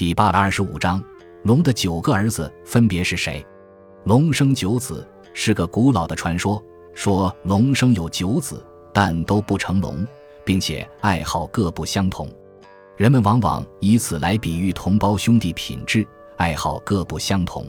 [0.00, 1.04] 第八百二十五章，
[1.42, 3.44] 龙的九个儿子分别是谁？
[4.04, 10.02] 龙生九子是个古老的传说，说龙生有九子，但都不成龙，
[10.42, 12.26] 并且爱好各不相同。
[12.96, 16.02] 人们往往以此来比喻同胞兄弟品质
[16.38, 17.68] 爱好各不相同。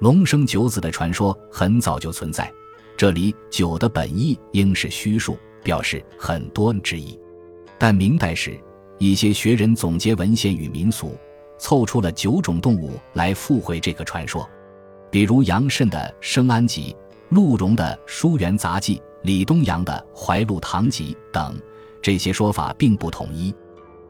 [0.00, 2.52] 龙生九子的传说很早就存在，
[2.94, 7.18] 这里“九”的本意应是虚数，表示很多之意。
[7.78, 8.54] 但明代时，
[8.98, 11.16] 一些学人总结文献与民俗。
[11.64, 14.46] 凑出了九种动物来附会这个传说，
[15.10, 16.94] 比如杨慎的《生安集》，
[17.34, 21.58] 陆荣的《书园杂记》，李东阳的《怀录堂集》等。
[22.02, 23.54] 这些说法并不统一。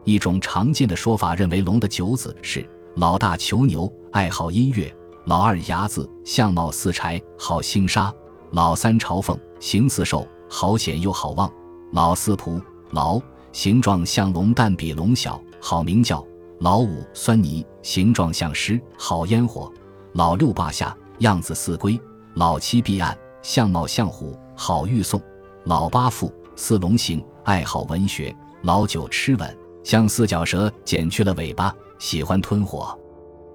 [0.03, 4.93] 一种常见的说法认为，龙的九子是：老大囚牛，爱好音乐；
[5.27, 8.13] 老二牙子，相貌似柴，好星沙；
[8.51, 11.49] 老三朝凤，形似兽，好险又好望；
[11.93, 12.61] 老四仆
[12.91, 13.21] 劳，
[13.53, 16.27] 形状像龙，但比龙小，好鸣叫。
[16.61, 19.71] 老五酸泥，形状像狮，好烟火；
[20.13, 22.01] 老六霸下，样子似龟；
[22.35, 25.21] 老七避暗，相貌像虎，好玉颂；
[25.65, 32.99] 老八富，似龙形，爱好文学；老九吃稳，像四脚蛇，剪去了尾巴，喜欢吞火。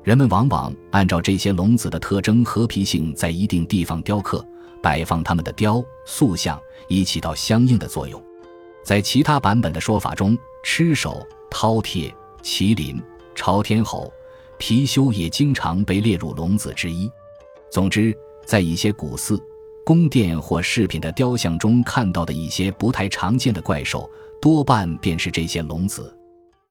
[0.03, 4.45] 人们往往按照这些龙子的特征和脾性，在一定地方雕刻、
[4.83, 8.21] 摆放他们的雕塑像，以起到相应的作用。
[8.83, 12.13] 在其他版本的说法中，螭首、饕餮。
[12.43, 13.01] 麒麟、
[13.35, 14.11] 朝天吼、
[14.59, 17.09] 貔貅也经常被列入龙子之一。
[17.71, 19.41] 总之，在一些古寺、
[19.85, 24.09] 宫殿或饰品的雕像中看到的一些不太常见的怪兽，
[24.41, 26.13] 多半便是这些龙子。